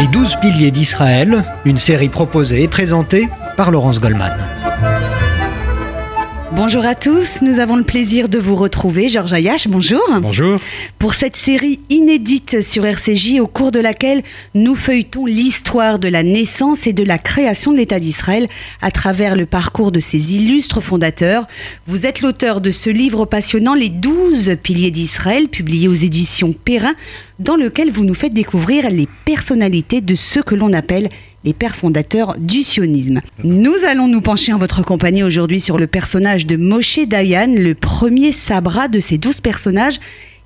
[0.00, 4.34] Les douze piliers d'Israël, une série proposée et présentée par Laurence Goldman.
[6.62, 9.08] Bonjour à tous, nous avons le plaisir de vous retrouver.
[9.08, 10.02] Georges Ayache, bonjour.
[10.20, 10.60] Bonjour.
[10.98, 14.22] Pour cette série inédite sur RCJ, au cours de laquelle
[14.54, 18.46] nous feuilletons l'histoire de la naissance et de la création de l'État d'Israël
[18.82, 21.46] à travers le parcours de ses illustres fondateurs.
[21.86, 26.92] Vous êtes l'auteur de ce livre passionnant, Les douze piliers d'Israël, publié aux éditions Perrin,
[27.38, 31.08] dans lequel vous nous faites découvrir les personnalités de ceux que l'on appelle
[31.44, 33.20] les pères fondateurs du sionisme.
[33.44, 37.74] Nous allons nous pencher en votre compagnie aujourd'hui sur le personnage de Moshe Dayan, le
[37.74, 40.00] premier sabra de ces douze personnages.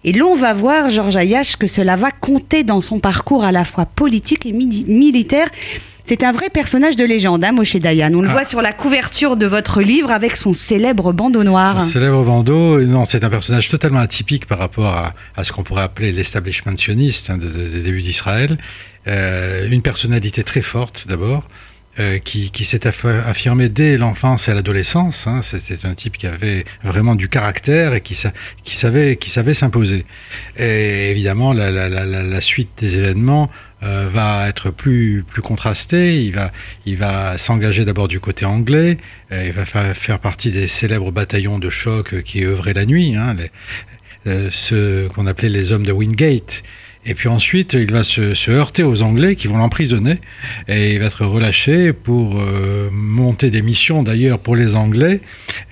[0.05, 3.65] Et l'on va voir, Georges Ayash, que cela va compter dans son parcours à la
[3.65, 5.49] fois politique et militaire.
[6.07, 8.13] C'est un vrai personnage de légende, hein, Moshe Dayan.
[8.13, 8.33] On le ah.
[8.33, 11.83] voit sur la couverture de votre livre avec son célèbre bandeau noir.
[11.83, 14.95] Son célèbre bandeau, non, c'est un personnage totalement atypique par rapport
[15.35, 18.59] à, ce qu'on pourrait appeler l'establishment sioniste hein, des débuts d'Israël.
[19.07, 21.49] Euh, une personnalité très forte d'abord,
[22.01, 25.29] euh, qui, qui s'est affirmé dès l'enfance et l'adolescence.
[25.29, 25.43] Hein.
[25.43, 28.21] C'était un type qui avait vraiment du caractère et qui,
[28.65, 30.05] qui savait, qui savait s'imposer.
[30.57, 33.49] Et évidemment, la, la, la, la, suite des événements
[33.85, 36.24] euh, va être plus, plus contrastée.
[36.24, 36.51] Il va,
[36.85, 38.96] il va s'engager d'abord du côté anglais.
[39.30, 43.37] Euh, il va faire, partie des célèbres bataillons de choc qui œuvraient la nuit, hein,
[43.39, 43.51] les,
[44.27, 46.65] euh, ceux qu'on appelait les hommes de Wingate.
[47.07, 50.19] Et puis ensuite, il va se, heurter aux Anglais qui vont l'emprisonner
[50.69, 55.21] et il va être relâché pour euh, monter des missions d'ailleurs pour les Anglais.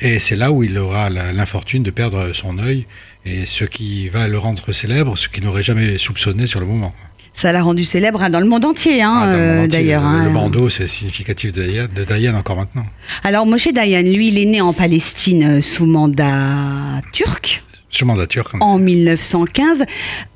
[0.01, 2.87] Et c'est là où il aura l'infortune de perdre son œil
[3.25, 6.95] et ce qui va le rendre célèbre, ce qu'il n'aurait jamais soupçonné sur le moment.
[7.35, 10.03] Ça l'a rendu célèbre hein, dans le monde entier, hein, ah, euh, d'ailleurs.
[10.03, 10.31] Le, hein.
[10.31, 12.85] bandeau, c'est significatif de Dayan, encore maintenant.
[13.25, 17.63] Alors, Moshe Dayan, lui, il est né en Palestine euh, sous mandat turc.
[17.93, 19.85] Sur mandature, En 1915.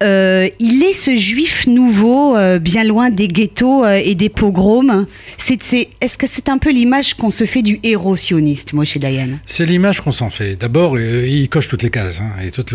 [0.03, 5.07] Euh, il est ce juif nouveau, euh, bien loin des ghettos euh, et des pogroms.
[5.49, 9.39] Est-ce que c'est un peu l'image qu'on se fait du héros sioniste, moi, chez Dayan
[9.47, 10.57] C'est l'image qu'on s'en fait.
[10.57, 12.21] D'abord, il coche toutes les cases.
[12.21, 12.75] Hein, et toutes,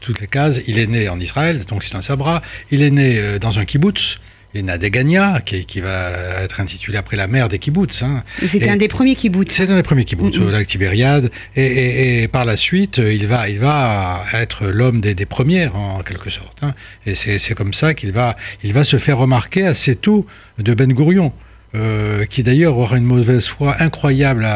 [0.00, 0.62] toutes, les cases.
[0.66, 2.40] Il est né en Israël, donc c'est un sabra.
[2.70, 4.18] Il est né dans un kibbutz.
[4.54, 6.10] Il a Degania, qui, qui, va
[6.42, 8.02] être intitulé après la mère des kibbutz.
[8.02, 8.22] Hein.
[8.46, 9.52] C'était un des premiers kibbutz.
[9.52, 11.30] C'est un des premiers kibbutz, au lac Tibériade.
[11.56, 16.00] Et, et, par la suite, il va, il va être l'homme des, des, premières, en
[16.00, 16.58] quelque sorte.
[16.62, 16.74] Hein.
[17.06, 20.26] Et c'est comme ça qu'il va, il va se faire remarquer assez tôt
[20.58, 21.32] de Ben Gourion.
[21.74, 24.46] Euh, qui d'ailleurs aura une mauvaise foi incroyable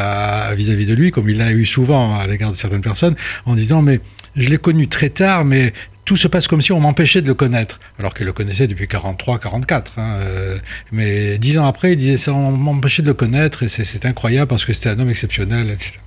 [0.55, 3.15] vis-à-vis -vis de lui, comme il l'a eu souvent à l'égard de certaines personnes,
[3.47, 4.01] en disant mais
[4.37, 5.73] je l'ai connu très tard, mais
[6.07, 8.89] tout se passe comme si on m'empêchait de le connaître, alors qu'il le connaissait depuis
[8.89, 9.99] 43, 44.
[9.99, 10.57] Hein, euh,
[10.93, 14.47] mais dix ans après, il disait ça, on m'empêchait de le connaître, et c'est incroyable
[14.47, 15.99] parce que c'était un homme exceptionnel, etc.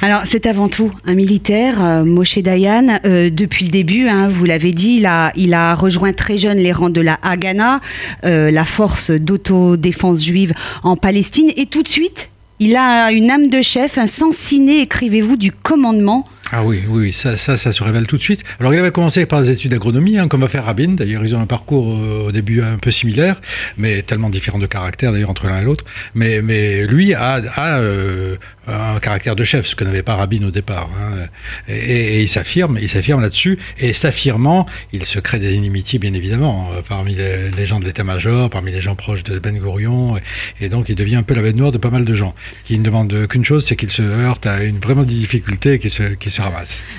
[0.00, 3.00] Alors, c'est avant tout un militaire, euh, Moshe Dayan.
[3.04, 5.02] Euh, depuis le début, hein, vous l'avez dit,
[5.36, 7.80] il a, rejoint très jeune les rangs de la Haganah,
[8.22, 10.52] la force d'autodéfense juive
[10.82, 11.52] en Palestine.
[11.56, 15.52] Et tout de suite, il a une âme de chef, un sens ciné, écrivez-vous, du
[15.52, 16.24] commandement
[16.54, 18.44] ah oui, oui, ça, ça, ça, se révèle tout de suite.
[18.60, 20.88] Alors il avait commencé par des études d'agronomie, hein, comme va faire Rabin.
[20.88, 23.40] D'ailleurs, ils ont un parcours euh, au début un peu similaire,
[23.78, 25.84] mais tellement différent de caractère d'ailleurs entre l'un et l'autre.
[26.14, 28.36] Mais, mais lui a, a euh,
[28.66, 30.90] un caractère de chef, ce que n'avait pas Rabin au départ.
[31.00, 31.26] Hein.
[31.68, 33.58] Et, il s'affirme, il s'affirme là-dessus.
[33.78, 38.50] Et s'affirmant, il se crée des inimitiés, bien évidemment, euh, parmi les, gens de l'état-major,
[38.50, 40.16] parmi les gens proches de Ben Gourion.
[40.60, 42.78] Et, donc il devient un peu la bête noire de pas mal de gens, qui
[42.78, 46.30] ne demandent qu'une chose, c'est qu'il se heurte à une vraiment difficulté qui se, qui
[46.30, 46.41] se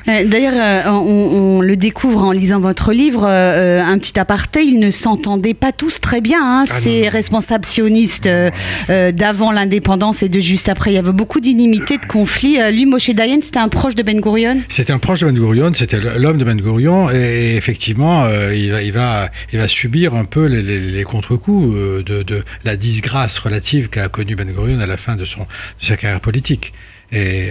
[0.07, 4.79] euh, d'ailleurs, euh, on, le découvre en lisant votre livre, euh, un petit aparté, ils
[4.79, 8.29] ne s'entendaient pas tous très bien, hein, ah ces responsables sionistes
[8.89, 10.91] d'avant l'indépendance et de juste après.
[10.91, 12.57] Il y avait beaucoup d'inimités, de conflits.
[12.71, 14.61] lui, Moshe Dayan, c'était un proche de Ben Gurion?
[14.69, 18.81] C'était un proche de Ben Gurion, c'était l'homme de Ben Gurion, et, effectivement, il, va,
[18.83, 21.75] il, va, il va subir un peu les, contre-coups
[22.05, 25.85] de, de, la disgrâce relative qu'a connue Ben Gurion à la fin de, son, de
[25.85, 26.73] sa carrière politique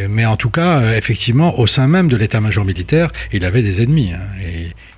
[0.08, 3.82] mais en tout cas, euh, effectivement, au sein même de l'état-major militaire, il avait des
[3.82, 4.12] ennemis.
[4.12, 4.20] Hein,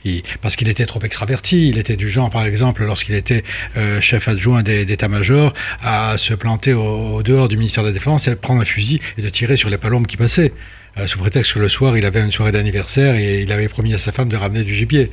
[0.05, 1.69] et, parce qu'il était trop extraverti.
[1.69, 3.43] Il était du genre, par exemple, lorsqu'il était
[3.77, 8.37] euh, chef adjoint d'état-major, à se planter au, dehors du ministère de la Défense et
[8.37, 10.53] prendre un fusil et de tirer sur les palombes qui passaient.
[10.97, 13.95] Euh, sous prétexte que le soir, il avait une soirée d'anniversaire et il avait promis
[13.95, 15.11] à sa femme de ramener du gibier.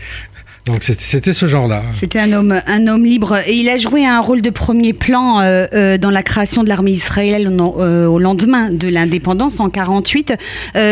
[0.65, 1.83] Donc c'était ce genre-là.
[1.99, 3.39] C'était un homme, un homme libre.
[3.47, 6.69] Et il a joué un rôle de premier plan euh, euh, dans la création de
[6.69, 10.33] l'armée israélienne euh, au lendemain de l'indépendance en 48.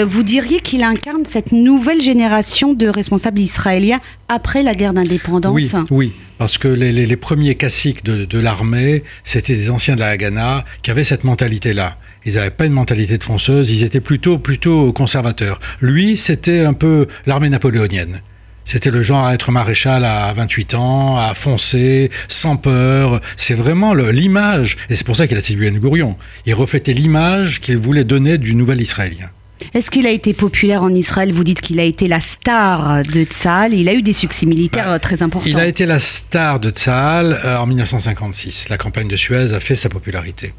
[0.08, 5.72] vous diriez qu'il incarne cette nouvelle génération de responsables israéliens après la guerre d'indépendance Oui,
[5.92, 6.14] oui.
[6.40, 11.04] Parce que les, premiers caciques de, l'armée, c'était des anciens de la Haganah qui avaient
[11.04, 11.98] cette mentalité-là.
[12.26, 15.60] Ils n'avaient pas une mentalité de fonceuse, ils étaient plutôt, plutôt conservateurs.
[15.82, 18.22] Lui, c'était un peu l'armée napoléonienne
[18.72, 23.20] C'était le genre à être maréchal à 28 ans, à foncer, sans peur.
[23.36, 26.18] C'est vraiment l'image, et c'est pour ça qu'il a séduit Gourion.
[26.46, 29.32] Il reflétait l'image qu'il voulait donner du nouvel Israélien.
[29.74, 31.34] Est-ce qu'il a été populaire en Israël?
[31.34, 33.74] Vous dites qu'il a été la star de Tzahal.
[33.74, 35.50] Il a eu des succès militaires bah, très importants.
[35.50, 38.70] Il a été la star de Tzahal euh, en 1956.
[38.70, 40.54] La campagne de Suez a fait sa popularité.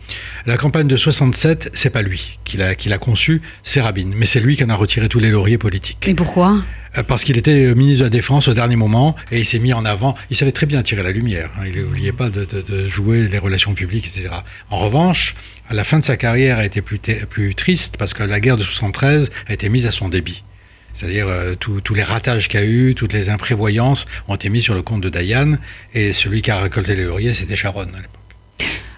[0.47, 4.11] La campagne de 67, c'est pas lui qui l'a conçue, c'est Rabin.
[4.17, 6.09] Mais c'est lui qui en a retiré tous les lauriers politiques.
[6.09, 6.65] Et pourquoi?
[7.07, 9.73] Parce qu'il était euh, ministre de la Défense au dernier moment et il s'est mis
[9.73, 10.15] en avant.
[10.31, 11.51] Il savait très bien tirer la lumière.
[11.59, 11.65] Hein.
[11.67, 12.47] Il n'oubliait pas de,
[12.89, 14.31] jouer les relations publiques, etc.
[14.71, 15.35] En revanche,
[15.69, 18.57] à la fin de sa carrière a été plus, plus triste parce que la guerre
[18.57, 20.45] de 73 a été mise à son débit.
[20.93, 24.75] C'est-à-dire euh, tous les ratages qu'il a eu, toutes les imprévoyances ont été mis sur
[24.75, 25.59] le compte de Diane
[25.95, 28.20] et celui qui a récolté les lauriers, c'était Sharon à l'époque.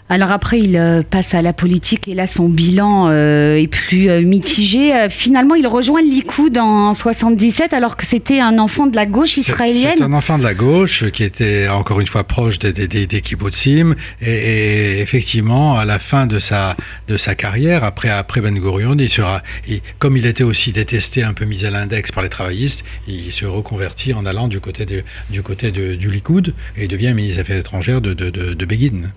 [0.08, 4.10] Alors après, il euh, passe à la politique et là, son bilan euh, est plus
[4.10, 5.08] euh, mitigé.
[5.08, 9.36] finalement, il rejoint le Likoud en 77 alors que c'était un enfant de la gauche
[9.38, 9.94] israélienne.
[9.98, 13.20] C'est un enfant de la gauche qui était encore une fois proche des, des, des,
[13.22, 16.76] kibbutzim et, effectivement, à la fin de sa,
[17.08, 19.40] de sa carrière, après, après Ben Gurion, il sera,
[19.98, 23.46] comme il était aussi détesté, un peu mis à l'index par les travaillistes, il se
[23.46, 27.40] reconvertit en allant du côté, de, du, côté de, du Likoud et devient ministre des
[27.40, 29.12] Affaires étrangères de, de, de, de Begin.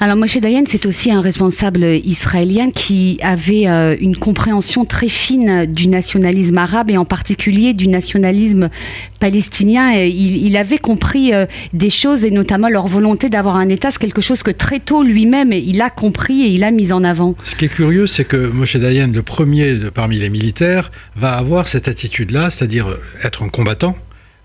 [0.00, 5.66] Alors Moshe Dayan, c'est aussi un responsable israélien qui avait euh, une compréhension très fine
[5.66, 8.70] du nationalisme arabe et en particulier du nationalisme
[9.18, 9.94] palestinien.
[9.94, 13.90] Il, avait compris euh, des choses et notamment leur volonté d'avoir un État.
[13.90, 17.02] C'est quelque chose que très tôt lui-même il a compris et il a mis en
[17.02, 17.34] avant.
[17.42, 21.66] Ce qui est curieux, c'est que Moshe Dayan, le premier parmi les militaires, va avoir
[21.66, 23.96] cette attitude-là, c'est-à-dire être un combattant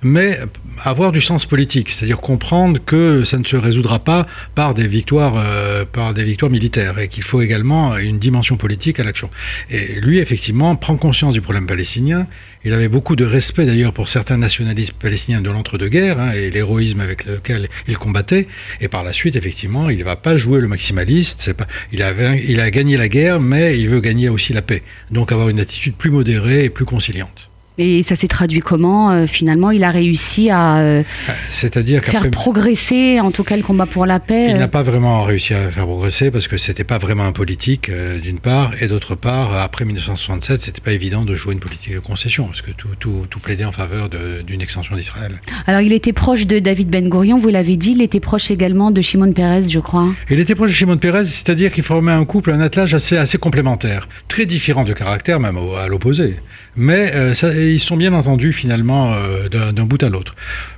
[0.03, 0.39] mais
[0.83, 5.35] avoir du sens politique, c'est-à-dire comprendre que ça ne se résoudra pas par des victoires,
[5.37, 9.29] euh, par des victoires militaires, et qu'il faut également une dimension politique à l'action.
[9.69, 12.27] Et lui, effectivement, prend conscience du problème palestinien.
[12.65, 17.01] Il avait beaucoup de respect d'ailleurs pour certains nationalistes palestiniens de l'entre-deux-guerres hein, et l'héroïsme
[17.01, 18.47] avec lequel il combattait.
[18.81, 21.53] Et par la suite, effectivement, il ne va pas jouer le maximaliste.
[21.53, 22.03] Pas, il,
[22.47, 24.83] il a gagné la guerre, mais il veut gagner aussi la paix.
[25.11, 27.49] Donc avoir une attitude plus modérée et plus conciliante.
[27.79, 31.03] Et ça s'est traduit comment euh, Finalement, il a réussi à euh,
[31.49, 34.47] C'est-à-dire faire progresser, en tout cas, le combat pour la paix.
[34.49, 34.67] Il n'a euh.
[34.67, 37.89] pas vraiment réussi à faire progresser parce que c'était pas vraiment un politique,
[38.21, 41.99] d'une part, et d'autre part, après 1967, c'était pas évident de jouer une politique de
[41.99, 45.41] concession parce que tout, tout, tout plaidait en faveur d'une extension d'Israël.
[45.65, 47.93] Alors, il était proche de David Ben Gurion, vous l'avez dit.
[47.93, 50.13] Il était proche également de Shimon Peres, je crois.
[50.29, 53.39] Il était proche de Shimon Peres, c'est-à-dire qu'il formait un couple, un attelage assez, assez
[53.39, 56.35] complémentaire, très différent de caractère, même à l'opposé.
[56.75, 60.35] Mais ça, ils sont bien entendus finalement euh, d'un bout à l'autre.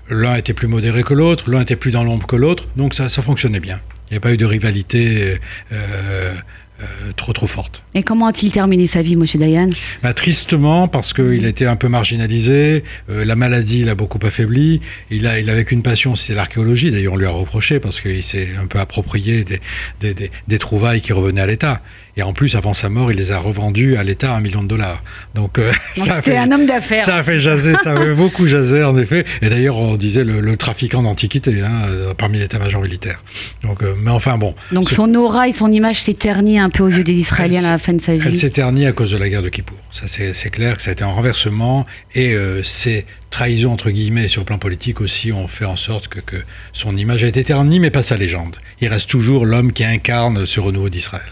[0.09, 3.09] L'un était plus modéré que l'autre, l'un était plus dans l'ombre que l'autre, donc ça,
[3.09, 3.79] ça fonctionnait bien.
[4.09, 5.39] Il n'y a pas eu de rivalité
[5.71, 6.33] euh,
[6.81, 6.85] euh,
[7.15, 7.81] trop trop forte.
[7.95, 9.69] Et comment a-t-il terminé sa vie, Moshe Dayan?
[10.03, 15.39] Bah, Tristement, parce qu'il était un peu marginalisé, la maladie l'a beaucoup affaibli, il, a,
[15.39, 18.67] il avait qu'une passion, c'est l'archéologie, d'ailleurs on lui a reproché, parce qu'il s'est un
[18.67, 19.59] peu approprié des,
[20.01, 21.81] des, des, des trouvailles qui revenaient à l'État.
[22.17, 24.63] Et en plus, avant sa mort, il les a revendus à l'État à un million
[24.63, 25.03] de dollars.
[25.33, 27.05] Donc, euh, ça a fait, un homme d'affaires.
[27.05, 29.25] Ça a fait jaser, ça a fait beaucoup jaser, en effet.
[29.41, 33.21] Et d'ailleurs, on disait le, trafiquant d'antiquité hein, euh, parmi l'état-major militaire.
[33.63, 34.55] Donc, euh, mais enfin, bon.
[34.71, 37.71] Donc, son aura et son image s'est ternie un peu aux yeux des Israéliens à
[37.71, 38.21] la fin de sa vie.
[38.25, 39.77] Elle s'est ternie à cause de la guerre de Kippour.
[39.91, 41.85] Ça, c'est clair que ça a été un renversement.
[42.15, 46.19] Et ces trahisons, entre guillemets, sur le plan politique aussi, ont fait en sorte que,
[46.19, 46.37] que
[46.73, 48.57] son image a été ternie, mais pas sa légende.
[48.81, 51.23] Il reste toujours l'homme qui incarne ce renouveau d'Israël.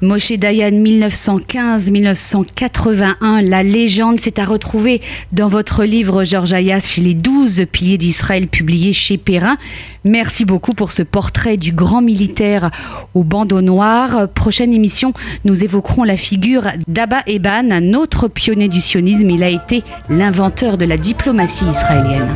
[0.00, 5.00] Moshe Dayan 1915-1981, la légende, s'est à retrouver
[5.32, 9.56] dans votre livre Georges Ayas chez les 12 piliers d'Israël publié chez Perrin.
[10.04, 12.70] Merci beaucoup pour ce portrait du grand militaire
[13.14, 14.28] au bandeau noir.
[14.28, 15.12] Prochaine émission,
[15.44, 19.28] nous évoquerons la figure d'Abba Eban, un autre pionnier du sionisme.
[19.30, 22.32] Il a été l'inventeur de la diplomatie israélienne.